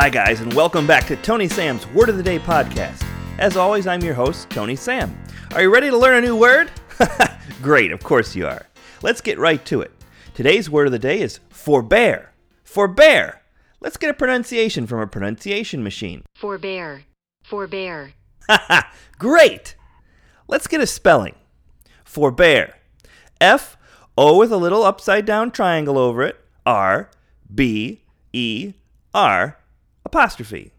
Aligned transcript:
Hi, 0.00 0.08
guys, 0.08 0.40
and 0.40 0.54
welcome 0.54 0.86
back 0.86 1.06
to 1.08 1.16
Tony 1.16 1.46
Sam's 1.46 1.86
Word 1.88 2.08
of 2.08 2.16
the 2.16 2.22
Day 2.22 2.38
podcast. 2.38 3.06
As 3.38 3.58
always, 3.58 3.86
I'm 3.86 4.00
your 4.00 4.14
host, 4.14 4.48
Tony 4.48 4.74
Sam. 4.74 5.14
Are 5.52 5.60
you 5.60 5.70
ready 5.70 5.90
to 5.90 5.98
learn 5.98 6.16
a 6.16 6.26
new 6.26 6.34
word? 6.34 6.70
Great, 7.62 7.92
of 7.92 8.02
course 8.02 8.34
you 8.34 8.46
are. 8.46 8.66
Let's 9.02 9.20
get 9.20 9.38
right 9.38 9.62
to 9.66 9.82
it. 9.82 9.92
Today's 10.32 10.70
word 10.70 10.86
of 10.86 10.92
the 10.92 10.98
day 10.98 11.20
is 11.20 11.40
forbear. 11.50 12.32
Forbear. 12.64 13.42
Let's 13.80 13.98
get 13.98 14.08
a 14.08 14.14
pronunciation 14.14 14.86
from 14.86 15.00
a 15.00 15.06
pronunciation 15.06 15.82
machine. 15.82 16.24
Forbear. 16.34 17.02
Forbear. 17.44 18.14
Great. 19.18 19.76
Let's 20.48 20.66
get 20.66 20.80
a 20.80 20.86
spelling. 20.86 21.34
Forbear. 22.06 22.72
F 23.38 23.76
O 24.16 24.38
with 24.38 24.50
a 24.50 24.56
little 24.56 24.82
upside 24.82 25.26
down 25.26 25.50
triangle 25.50 25.98
over 25.98 26.22
it. 26.22 26.42
R 26.64 27.10
B 27.54 28.00
E 28.32 28.72
R 29.12 29.58
apostrophe. 30.10 30.72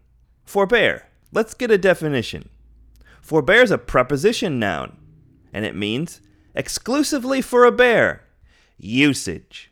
Forbear. 0.44 1.04
Let's 1.32 1.54
get 1.54 1.70
a 1.70 1.78
definition. 1.78 2.50
Forbear 3.22 3.62
is 3.62 3.70
a 3.70 3.78
preposition 3.78 4.58
noun, 4.58 4.98
and 5.54 5.64
it 5.64 5.74
means 5.74 6.20
exclusively 6.54 7.40
for 7.40 7.64
a 7.64 7.72
bear. 7.72 8.24
Usage. 8.76 9.70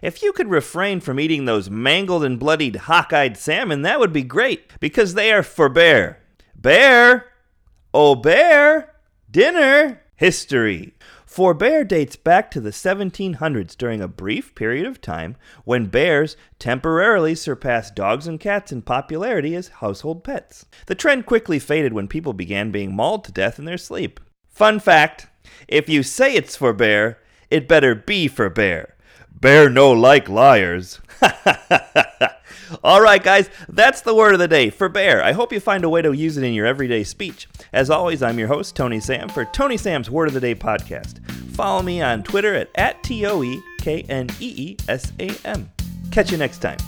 If 0.00 0.22
you 0.22 0.32
could 0.32 0.48
refrain 0.48 1.00
from 1.00 1.20
eating 1.20 1.44
those 1.44 1.68
mangled 1.68 2.24
and 2.24 2.38
bloodied 2.38 2.76
hawk-eyed 2.76 3.36
salmon, 3.36 3.82
that 3.82 4.00
would 4.00 4.12
be 4.12 4.22
great, 4.22 4.72
because 4.80 5.12
they 5.12 5.30
are 5.32 5.42
for 5.42 5.68
bear. 5.68 6.22
Bear! 6.54 7.26
Oh, 7.92 8.14
bear! 8.14 8.94
Dinner! 9.30 10.00
History. 10.16 10.94
Forbear 11.28 11.84
dates 11.84 12.16
back 12.16 12.50
to 12.52 12.60
the 12.60 12.70
1700s 12.70 13.76
during 13.76 14.00
a 14.00 14.08
brief 14.08 14.54
period 14.54 14.86
of 14.86 15.02
time 15.02 15.36
when 15.64 15.84
bears 15.84 16.38
temporarily 16.58 17.34
surpassed 17.34 17.94
dogs 17.94 18.26
and 18.26 18.40
cats 18.40 18.72
in 18.72 18.80
popularity 18.80 19.54
as 19.54 19.68
household 19.68 20.24
pets. 20.24 20.64
The 20.86 20.94
trend 20.94 21.26
quickly 21.26 21.58
faded 21.58 21.92
when 21.92 22.08
people 22.08 22.32
began 22.32 22.70
being 22.70 22.96
mauled 22.96 23.24
to 23.24 23.32
death 23.32 23.58
in 23.58 23.66
their 23.66 23.76
sleep. 23.76 24.20
Fun 24.48 24.80
fact 24.80 25.26
if 25.68 25.86
you 25.86 26.02
say 26.02 26.34
it's 26.34 26.56
for 26.56 26.72
bear, 26.72 27.18
it 27.50 27.68
better 27.68 27.94
be 27.94 28.26
for 28.26 28.48
bear. 28.48 28.96
Bear 29.30 29.68
no 29.68 29.92
like 29.92 30.30
liars. 30.30 30.98
All 32.84 33.00
right, 33.00 33.22
guys, 33.22 33.48
that's 33.68 34.02
the 34.02 34.14
word 34.14 34.34
of 34.34 34.38
the 34.38 34.48
day 34.48 34.70
for 34.70 34.88
bear. 34.88 35.22
I 35.22 35.32
hope 35.32 35.52
you 35.52 35.60
find 35.60 35.84
a 35.84 35.88
way 35.88 36.02
to 36.02 36.12
use 36.12 36.36
it 36.36 36.44
in 36.44 36.52
your 36.52 36.66
everyday 36.66 37.04
speech. 37.04 37.48
As 37.72 37.90
always, 37.90 38.22
I'm 38.22 38.38
your 38.38 38.48
host, 38.48 38.76
Tony 38.76 39.00
Sam, 39.00 39.28
for 39.28 39.44
Tony 39.46 39.76
Sam's 39.76 40.10
Word 40.10 40.28
of 40.28 40.34
the 40.34 40.40
Day 40.40 40.54
podcast. 40.54 41.20
Follow 41.58 41.82
me 41.82 42.00
on 42.00 42.22
Twitter 42.22 42.54
at, 42.54 42.70
at 42.76 43.02
T 43.02 43.26
O 43.26 43.42
E 43.42 43.60
K 43.80 44.02
N 44.08 44.28
E 44.38 44.54
E 44.56 44.76
S 44.88 45.12
A 45.18 45.28
M. 45.44 45.68
Catch 46.12 46.30
you 46.30 46.38
next 46.38 46.58
time. 46.58 46.78